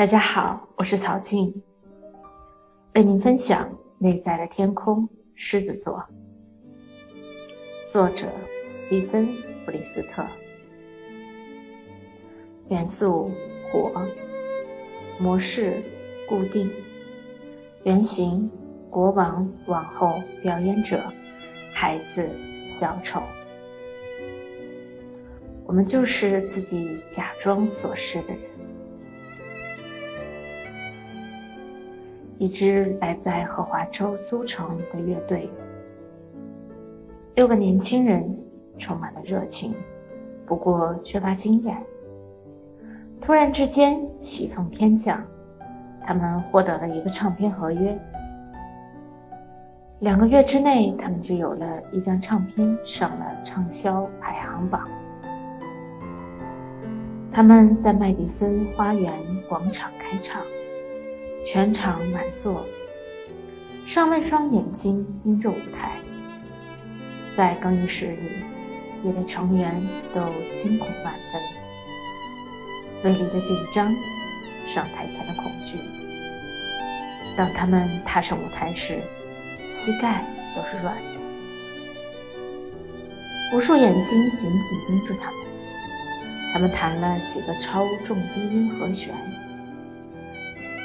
[0.00, 1.62] 大家好，我是曹静，
[2.94, 3.68] 为您分享
[3.98, 6.02] 《内在的天空》狮子座，
[7.84, 8.32] 作者
[8.66, 9.28] 斯蒂芬·
[9.66, 10.24] 布里斯特，
[12.70, 13.30] 元素
[13.70, 13.92] 火，
[15.18, 15.82] 模式
[16.26, 16.72] 固定，
[17.84, 18.50] 原型
[18.88, 21.02] 国王、王后、表演者、
[21.74, 22.26] 孩子、
[22.66, 23.22] 小丑，
[25.66, 28.49] 我们就是自己假装所是的人。
[32.40, 35.46] 一支来自爱荷华州苏城的乐队，
[37.34, 38.34] 六个年轻人
[38.78, 39.74] 充满了热情，
[40.46, 41.76] 不过缺乏经验。
[43.20, 45.22] 突然之间，喜从天降，
[46.06, 48.00] 他们获得了一个唱片合约。
[49.98, 54.88] 两个月之内，他们就有了一张唱片上了畅销排行榜。
[57.30, 59.12] 他们在麦迪森花园
[59.46, 60.42] 广场开唱。
[61.42, 62.66] 全场满座，
[63.84, 65.96] 上万双眼睛盯着舞台。
[67.36, 68.30] 在更衣室里，
[69.02, 69.82] 乐队成员
[70.12, 70.20] 都
[70.52, 71.42] 惊恐万分，
[73.04, 73.90] 威力的紧张，
[74.66, 75.78] 上台前的恐惧。
[77.36, 79.00] 当他们踏上舞台时，
[79.64, 81.20] 膝盖都是软的。
[83.54, 85.40] 无数眼睛紧紧盯着他们。
[86.52, 89.14] 他们弹了几个超重低音和弦。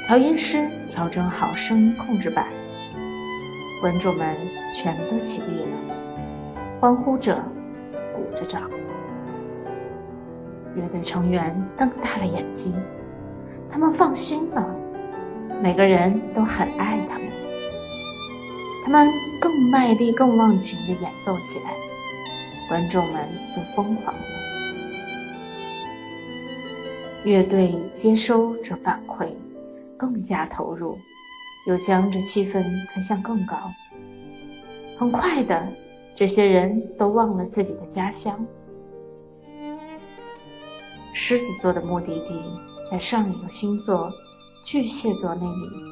[0.06, 2.46] 调音师调整好声音控制板，
[3.80, 4.36] 观众们
[4.72, 5.66] 全都起立了，
[6.80, 7.42] 欢呼着，
[8.14, 8.70] 鼓着掌。
[10.76, 12.72] 乐队成员瞪大了眼睛，
[13.68, 14.64] 他们放心了，
[15.60, 17.26] 每个人都很爱他们。
[18.84, 19.10] 他们
[19.40, 21.72] 更卖力、更忘情地演奏起来，
[22.68, 23.24] 观众们
[23.56, 24.22] 都疯狂了。
[27.24, 29.26] 乐队接收着反馈。
[29.96, 30.98] 更加投入，
[31.66, 33.56] 又将这气氛推向更高。
[34.98, 35.66] 很快的，
[36.14, 38.44] 这些人都忘了自己的家乡。
[41.12, 42.42] 狮子座的目的地
[42.90, 44.12] 在上一个星座
[44.64, 45.86] 巨蟹座那里。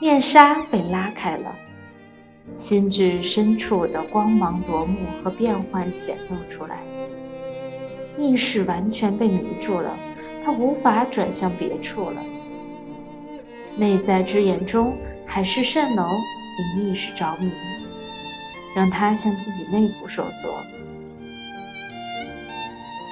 [0.00, 1.54] 面纱被拉开了，
[2.56, 6.82] 心智深处的光芒夺目和变幻显露出来。
[8.18, 9.96] 意识完全被迷住了，
[10.44, 12.22] 他无法转向别处了。
[13.80, 16.04] 内在之眼中海市蜃楼，
[16.76, 17.50] 令意识着迷，
[18.76, 20.54] 让他向自己内部收缩，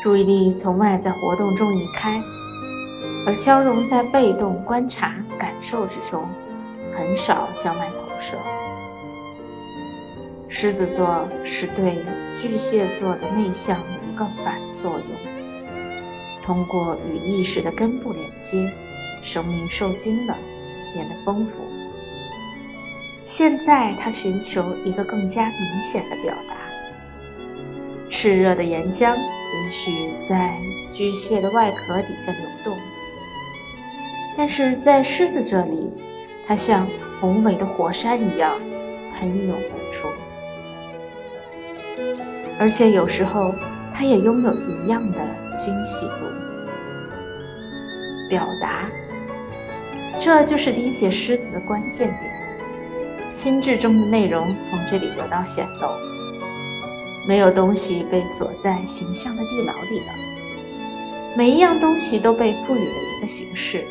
[0.02, 2.20] 注意力从外在活动中移开，
[3.26, 6.28] 而消融在被动观察、感受之中，
[6.94, 8.36] 很少向外投射。
[10.50, 12.04] 狮子座是对
[12.38, 15.18] 巨蟹座的内向一个反作用，
[16.44, 18.70] 通过与意识的根部连接，
[19.22, 20.36] 生命受精了。
[20.98, 21.53] 变得丰富。
[23.28, 26.56] 现在他寻求一个更加明显的表达。
[28.10, 30.56] 炽热的岩浆也许在
[30.91, 32.76] 巨蟹的外壳底下流动，
[34.37, 35.88] 但是在狮子这里，
[36.48, 36.88] 它像
[37.20, 38.58] 宏伟的火山一样
[39.14, 40.08] 喷涌而出，
[42.58, 43.54] 而且有时候
[43.94, 45.19] 它也拥有一样的
[45.54, 46.26] 惊喜度。
[48.28, 48.88] 表达。
[50.18, 55.88] 这就是理解狮子的关键点，心智中的内容从这里得到显露。
[57.28, 60.12] 没有东西被锁在形象的地牢里了，
[61.36, 63.84] 每一样东西都被赋予了一个形式，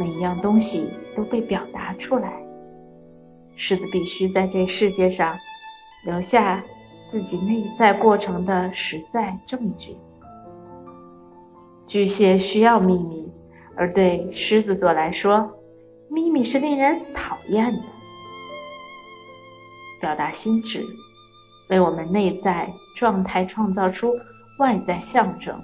[0.00, 2.32] 每一样东西都被表达出来。
[3.56, 5.36] 狮子必须在这世界上
[6.06, 6.64] 留下
[7.06, 9.96] 自己内在过程的实在证据。
[11.86, 13.30] 巨蟹需要秘密。
[13.76, 15.50] 而对狮子座来说，
[16.08, 17.82] 秘密是令人讨厌的。
[20.00, 20.84] 表达心智，
[21.70, 24.12] 为我们内在状态创造出
[24.58, 25.58] 外在象征。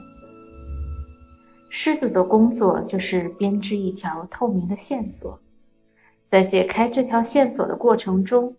[1.69, 5.39] 狮子的工作就是编织一条透明的线索，
[6.31, 8.57] 在解开这条线索的过程中，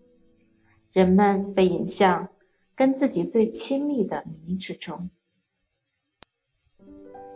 [0.93, 2.27] 人们被引向
[2.75, 5.09] 跟自己最亲密的谜之中。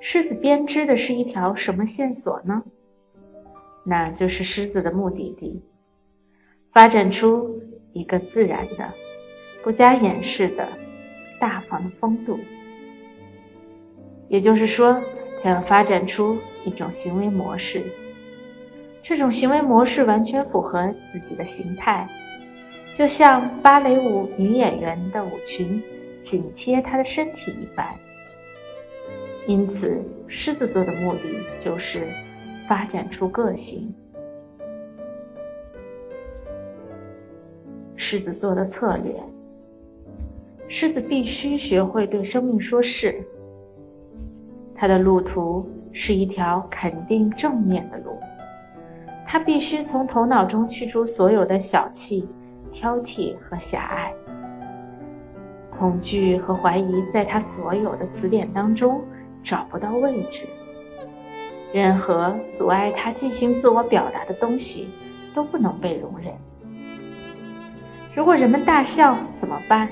[0.05, 2.61] 狮子编织的是一条什么线索呢？
[3.85, 5.63] 那就是狮子的目的地，
[6.73, 7.57] 发展出
[7.93, 8.93] 一个自然的、
[9.63, 10.67] 不加掩饰的、
[11.39, 12.37] 大方的风度。
[14.27, 15.01] 也就是说，
[15.41, 17.81] 它要发展出一种行为模式，
[19.01, 22.05] 这种行为模式完全符合自己的形态，
[22.93, 25.81] 就像芭蕾舞女演员的舞裙
[26.19, 27.87] 紧贴她的身体一般。
[29.47, 31.21] 因此，狮子座的目的
[31.59, 32.07] 就是
[32.67, 33.93] 发展出个性。
[37.95, 39.15] 狮子座的策略：
[40.67, 43.21] 狮子必须学会对生命说“是”。
[44.75, 48.17] 他的路途是一条肯定正面的路。
[49.25, 52.27] 他必须从头脑中去除所有的小气、
[52.71, 54.13] 挑剔和狭隘。
[55.77, 59.01] 恐惧和怀疑在他所有的词典当中
[59.43, 60.47] 找不到位置。
[61.73, 64.91] 任何阻碍他进行自我表达的东西
[65.33, 66.33] 都不能被容忍。
[68.15, 69.89] 如果人们大笑怎么办？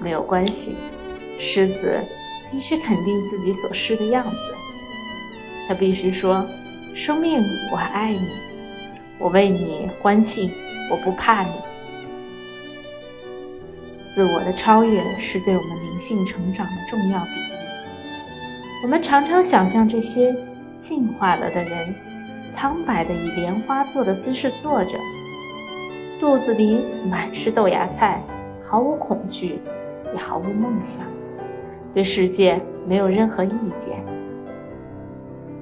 [0.00, 0.76] 没有关系，
[1.38, 2.00] 狮子
[2.50, 4.36] 必须肯定自己所示的样子。
[5.68, 6.44] 他必须说
[6.96, 8.28] ：“生命，我爱你，
[9.18, 10.50] 我为你欢庆，
[10.90, 11.52] 我不怕你。”
[14.12, 17.59] 自我的超越是对我们灵性成长的重要比喻。
[18.82, 20.34] 我们常常想象这些
[20.78, 21.94] 进化了的人，
[22.50, 24.98] 苍白的以莲花座的姿势坐着，
[26.18, 28.22] 肚子里满是豆芽菜，
[28.66, 29.60] 毫无恐惧，
[30.14, 31.06] 也毫无梦想，
[31.92, 34.02] 对世界没有任何意见。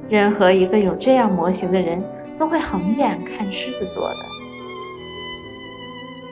[0.09, 2.01] 任何一个有这样模型的人，
[2.39, 4.17] 都会横眼看狮子座的。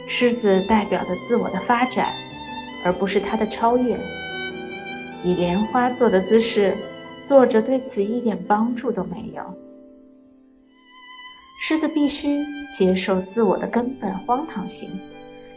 [0.07, 2.13] 狮子代表着自我的发展，
[2.85, 3.99] 而不是它的超越。
[5.27, 6.73] 以莲花坐的姿势
[7.27, 9.43] 坐着，对此一点帮助都没有。
[11.61, 12.45] 狮子必须
[12.79, 14.89] 接受自我的根本荒唐性，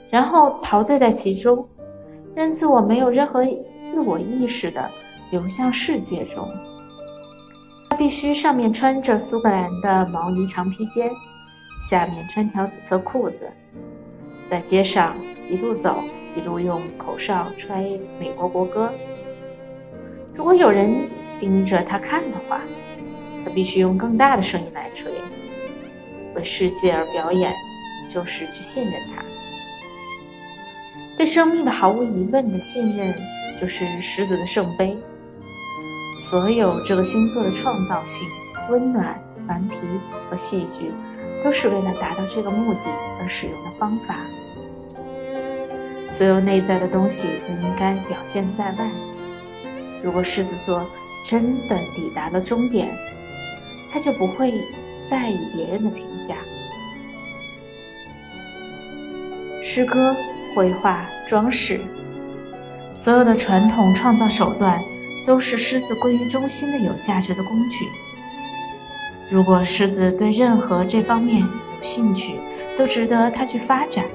[0.09, 1.63] 然后陶醉在其中，
[2.33, 3.45] 任自我没有任何
[3.91, 4.89] 自我意识的
[5.29, 6.49] 流向世界中。
[7.91, 11.11] 他必须上面穿着苏格兰的毛呢长披肩，
[11.87, 13.47] 下面穿条紫色裤子。
[14.49, 15.15] 在街上
[15.47, 15.99] 一路走，
[16.35, 18.91] 一路用口哨吹美国国歌。
[20.39, 20.89] 如果有人
[21.37, 22.61] 盯着他看的话，
[23.43, 25.11] 他必须用更大的声音来吹。
[26.33, 27.51] 为世界而表演，
[28.07, 29.21] 就是去信任他。
[31.17, 33.13] 对生命的毫无疑问的信任，
[33.59, 34.97] 就是狮子的圣杯。
[36.21, 38.25] 所有这个星座的创造性、
[38.69, 39.75] 温暖、顽皮
[40.29, 40.89] 和戏剧，
[41.43, 42.79] 都是为了达到这个目的
[43.19, 44.15] 而使用的方法。
[46.09, 48.89] 所有内在的东西都应该表现在外。
[50.03, 50.89] 如果狮子座
[51.25, 52.89] 真的抵达了终点，
[53.91, 54.53] 他就不会
[55.09, 56.35] 在意别人的评价。
[59.61, 60.15] 诗歌、
[60.55, 61.81] 绘画、装饰，
[62.93, 64.81] 所有的传统创造手段，
[65.27, 67.85] 都是狮子归于中心的有价值的工具。
[69.29, 72.39] 如果狮子对任何这方面有兴趣，
[72.77, 74.05] 都值得他去发展。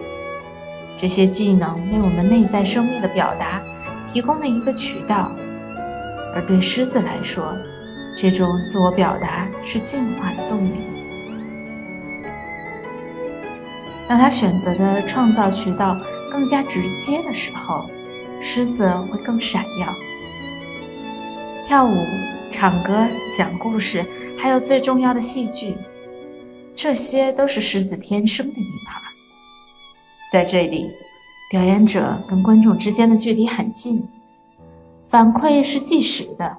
[0.98, 3.62] 这些技能为我们内在生命的表达
[4.12, 5.30] 提供了一个渠道，
[6.34, 7.54] 而对狮子来说，
[8.16, 10.78] 这种自我表达是进化的动力。
[14.08, 15.96] 当他选择的创造渠道
[16.30, 17.88] 更加直接的时候，
[18.42, 19.94] 狮子会更闪耀。
[21.66, 21.96] 跳舞、
[22.50, 24.04] 唱歌、讲故事，
[24.38, 25.74] 还有最重要的戏剧，
[26.74, 29.00] 这些都是狮子天生的一趴。
[30.32, 30.90] 在这里，
[31.50, 34.06] 表演者跟观众之间的距离很近，
[35.14, 36.56] 反馈是即时的，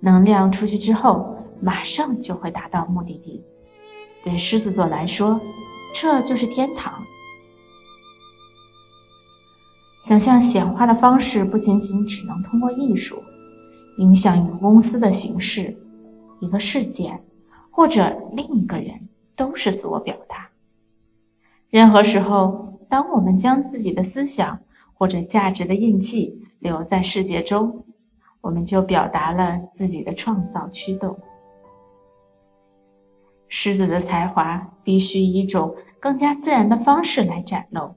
[0.00, 3.42] 能量出去之后，马上就会达到目的地。
[4.22, 5.40] 对狮子座来说，
[5.94, 6.92] 这就是天堂。
[10.02, 13.16] 想象显化的方式不仅仅只能通过艺术，
[13.96, 15.74] 影响一个公司的形式、
[16.40, 17.24] 一个事件
[17.70, 20.50] 或者另一个人，都是自我表达。
[21.70, 22.62] 任何时候。
[22.86, 24.60] 当我们将自己的思想
[24.92, 27.84] 或者价值的印记留在世界中，
[28.40, 31.14] 我们就表达了自己的创造驱动。
[33.48, 37.94] 狮子的才华必须以一种更加自然的方式来展露。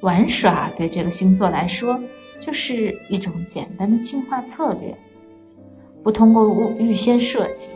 [0.00, 2.00] 玩耍对这个星座来说
[2.40, 4.96] 就是一种简单的进化策略，
[6.02, 7.74] 不通过物预先设计，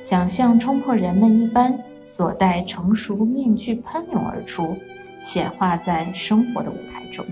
[0.00, 4.74] 想象冲破人们一般所戴成熟面具喷涌而出。
[5.22, 7.22] 显化在生活的舞台中。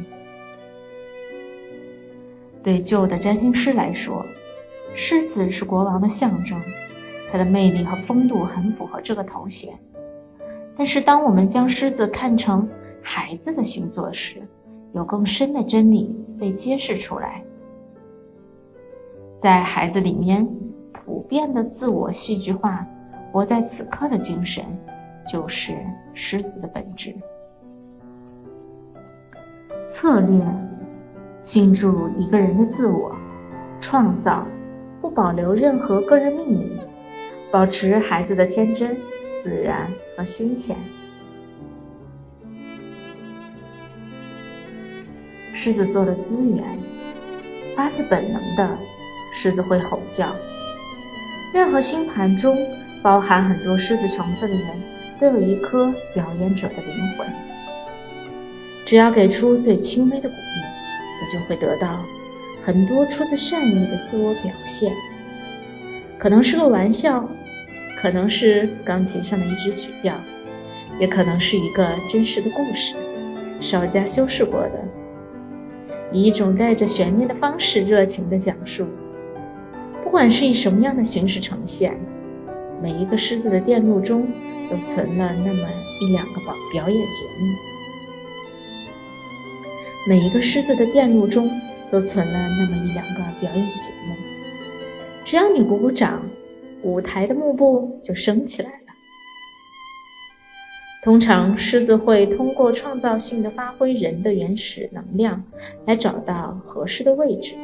[2.69, 4.23] 对旧的占星师来说，
[4.95, 6.61] 狮子是国王的象征，
[7.33, 9.75] 它的魅力和风度很符合这个头衔。
[10.77, 12.69] 但是，当我们将狮子看成
[13.01, 14.43] 孩子的星座时，
[14.93, 17.43] 有更深的真理被揭示出来。
[19.41, 20.47] 在孩子里面，
[20.93, 22.87] 普遍的自我戏剧化、
[23.33, 24.63] 活在此刻的精神，
[25.27, 25.75] 就是
[26.13, 27.15] 狮子的本质。
[29.87, 30.39] 策略，
[31.51, 33.11] 倾注一个人的自我，
[33.81, 34.47] 创造，
[35.01, 36.79] 不保留任何个人秘密，
[37.51, 38.95] 保持孩子的天真、
[39.43, 40.77] 自然和新鲜。
[45.55, 46.79] 狮子座的资源，
[47.75, 48.77] 发自本能的，
[49.33, 50.27] 狮子会吼叫。
[51.55, 52.59] 任何星盘中
[53.03, 54.67] 包含很多狮子成分的人，
[55.19, 57.27] 都有一颗表演者的灵魂。
[58.85, 60.68] 只要给出最轻微的鼓励，
[61.33, 62.05] 就会得到
[62.61, 64.93] 很多出自善意的自我表现。
[66.19, 67.29] 可能是个玩笑，
[68.01, 70.15] 可能是钢琴上的一支曲调，
[70.99, 72.97] 也可能是一个真实的故事，
[73.61, 74.85] 稍加修饰过的。
[76.11, 78.89] 以一种带着悬念的方式，热情的讲述。
[80.03, 82.01] 不管是以什么样的形式呈现，
[82.83, 84.27] 每一个狮子的电路中
[84.71, 85.69] 都存了那么
[86.01, 87.68] 一两个表表演节目。
[90.07, 91.51] 每一个狮子的电路中
[91.91, 94.15] 都存了那么一两个表演节目。
[95.25, 96.23] 只要你鼓鼓掌，
[96.83, 98.75] 舞台的幕布就升起来了。
[101.05, 105.43] 通常，狮子会通过创造性的发挥人的原始能量，
[105.87, 107.57] 来找到合适的位置。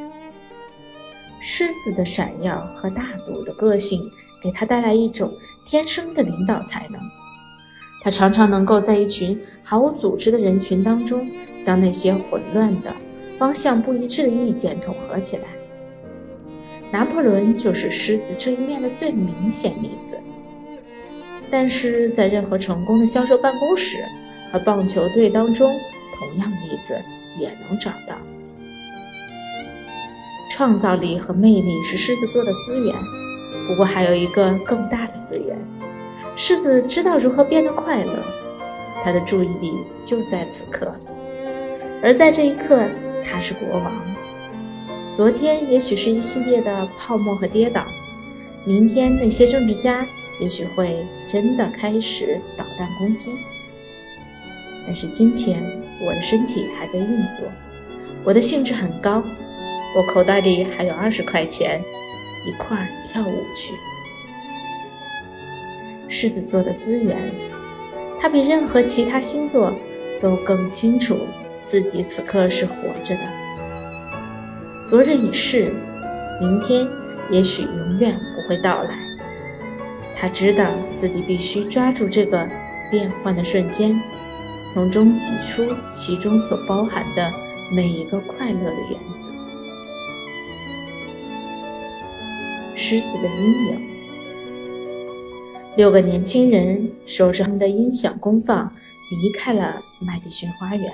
[1.41, 3.99] 狮子的闪耀和大度的个性，
[4.41, 5.31] 给他带来一种
[5.65, 6.99] 天生的领导才能。
[8.05, 11.27] 他常常能够在一群毫无组织的人群当中，
[11.59, 12.93] 将那些混乱的、
[13.39, 15.45] 方向不一致的意见统合起来。
[16.91, 20.19] 拿破仑就是狮子这一面的最明显例子。
[21.49, 23.97] 但是在任何成功的销售办公室
[24.51, 25.73] 和棒球队当中，
[26.13, 27.01] 同样例子
[27.39, 28.15] 也能找到。
[30.51, 32.95] 创造力和魅力是狮子座的资源，
[33.67, 35.57] 不过还有一个更大的资源：
[36.35, 38.23] 狮子知道如何变得快乐。
[39.03, 39.73] 他的注意力
[40.03, 40.93] 就在此刻，
[42.01, 42.85] 而在这一刻，
[43.23, 43.93] 他是国王。
[45.11, 47.83] 昨天也许是一系列的泡沫和跌倒，
[48.65, 50.05] 明天那些政治家。
[50.41, 53.31] 也许会真的开始导弹攻击，
[54.85, 55.63] 但是今天
[56.05, 57.47] 我的身体还在运作，
[58.25, 59.23] 我的兴致很高，
[59.95, 61.81] 我口袋里还有二十块钱，
[62.45, 63.75] 一块儿跳舞去。
[66.25, 67.31] 狮子座的资源，
[68.19, 69.71] 他比任何其他星座
[70.19, 71.19] 都更清楚
[71.63, 73.21] 自己此刻是活着的。
[74.89, 75.71] 昨日已逝，
[76.41, 76.87] 明天
[77.29, 78.97] 也许永远不会到来。
[80.15, 80.65] 他知道
[80.95, 82.49] 自己必须抓住这个
[82.89, 83.95] 变换的瞬间，
[84.73, 87.31] 从中挤出其中所包含的
[87.71, 89.31] 每一个快乐的原子。
[92.73, 93.94] 狮子的阴影。
[95.75, 98.73] 六个年轻人守着他们的音响功放，
[99.21, 100.93] 离开了麦迪逊花园，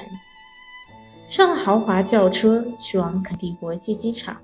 [1.29, 4.35] 上了豪华轿车，去往肯蒂国际机场。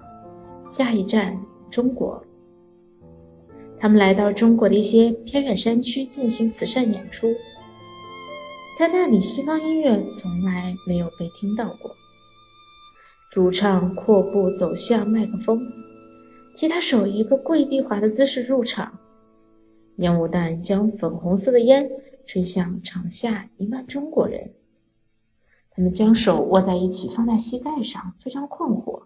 [0.70, 1.40] 下一站，
[1.72, 2.24] 中国。
[3.80, 7.34] 他们来到中国的一些偏远山区进行慈善演出，
[8.78, 11.96] 在那里，西方音乐从来没有被听到过。
[13.32, 15.60] 主唱阔步走向麦克风，
[16.54, 19.00] 吉他手一个跪地滑的姿势入场，
[19.98, 21.92] 烟雾弹将粉红色的烟
[22.26, 24.54] 吹向场下一万中国人。
[25.70, 29.04] 他们将手握在一起，放在膝盖上，非常困惑。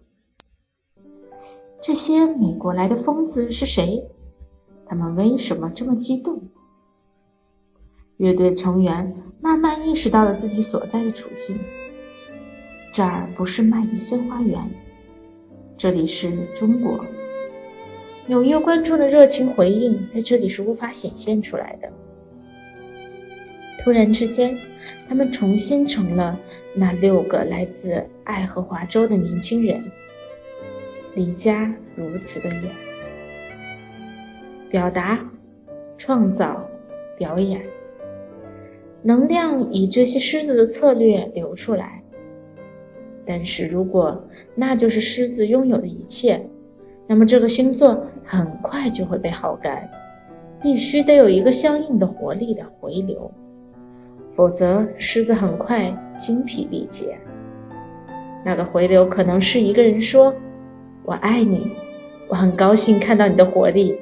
[1.81, 4.09] 这些美国来的疯子是谁？
[4.85, 6.41] 他们为什么这么激动？
[8.17, 11.59] 乐队成员慢慢意识到了自己所在的处境。
[12.93, 14.69] 这儿不是麦迪逊花园，
[15.75, 17.03] 这里是中国。
[18.31, 21.91] 纽约观众的热情回应在这里是无法显现出来的。
[23.77, 24.57] 突然之间，
[25.09, 26.39] 他们重新成了
[26.73, 29.83] 那六个来自爱荷华州的年轻人，
[31.13, 32.71] 离家如此的远。
[34.69, 35.19] 表达、
[35.97, 36.65] 创造、
[37.17, 37.61] 表演，
[39.03, 42.01] 能量以这些狮子的策略流出来。
[43.25, 46.39] 但是如果那就是狮子拥有的一切，
[47.11, 49.85] 那么这个星座很快就会被耗干，
[50.61, 53.29] 必须得有一个相应的活力的回流，
[54.33, 57.19] 否则狮子很快精疲力竭。
[58.45, 60.33] 那个回流可能是一个人说
[61.03, 61.73] ：“我爱你，
[62.29, 63.99] 我很高兴看到你的活力。”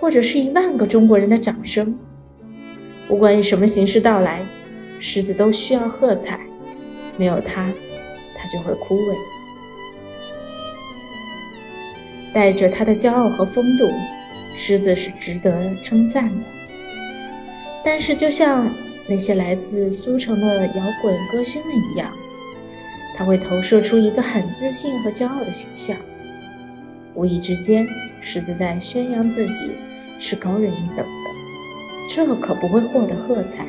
[0.00, 1.98] 或者是一万个中国人的掌声，
[3.06, 4.42] 不管以什么形式到来，
[4.98, 6.40] 狮子都需要喝彩，
[7.18, 7.70] 没有它，
[8.38, 9.14] 它就会枯萎。
[12.36, 13.90] 带着他的骄傲和风度，
[14.54, 16.44] 狮子是值得称赞的。
[17.82, 18.70] 但是，就像
[19.08, 22.12] 那些来自苏城的摇滚歌星们一样，
[23.16, 25.96] 他会投射出一个很自信和骄傲的形象，
[27.14, 27.88] 无意之间。
[28.20, 29.70] 狮子在宣扬自己
[30.18, 31.30] 是高人一等的，
[32.10, 33.64] 这可不会获得喝彩。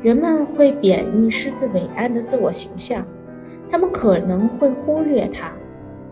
[0.00, 3.06] 人们会贬义狮子伟岸的自我形象，
[3.70, 5.52] 他们可能会忽略它，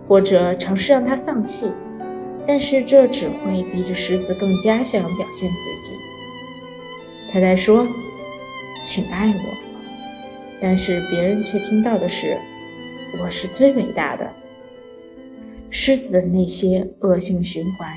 [0.07, 1.73] 或者尝试让它丧气，
[2.47, 5.97] 但是这只会逼着狮子更加想要表现自己。
[7.33, 7.89] 他在说
[8.85, 9.55] ：“请爱我。”
[10.61, 12.37] 但是别人却听到的是
[13.23, 14.31] ：“我是最伟大的。”
[15.71, 17.91] 狮子的那些恶性循环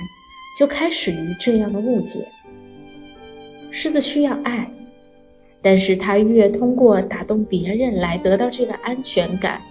[0.58, 2.26] 就开始于这样的误解。
[3.70, 4.72] 狮子需要爱，
[5.62, 9.62] 但是它越通过打动别人来得到这个安全感，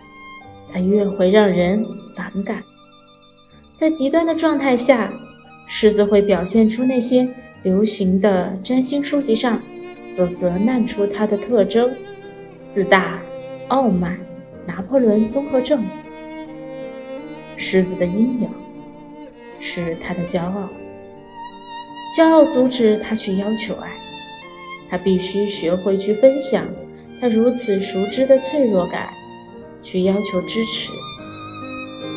[0.75, 2.62] 它越会让人反感。
[3.75, 5.11] 在极端的状态下，
[5.69, 7.33] 狮子会表现出那些。
[7.62, 9.59] 流行的占星书籍上
[10.14, 11.90] 所责难出他的特征：
[12.69, 13.19] 自大、
[13.69, 14.19] 傲慢、
[14.66, 15.83] 拿破仑综合症。
[17.57, 18.50] 狮子的阴影
[19.59, 20.69] 是他的骄傲，
[22.14, 23.90] 骄傲阻止他去要求爱，
[24.90, 26.66] 他必须学会去分享
[27.19, 29.09] 他如此熟知的脆弱感，
[29.84, 30.90] 去要求支持。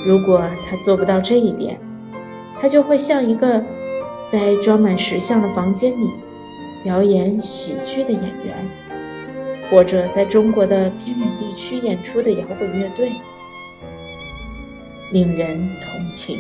[0.05, 1.79] 如果他做不到这一点，
[2.59, 3.63] 他就会像一个。
[4.29, 6.09] 在装满石像的房间里
[6.83, 8.69] 表演喜剧的演员，
[9.71, 13.13] 或者在中国的偏远地区演出的摇滚乐队，
[15.13, 16.37] 令人同情。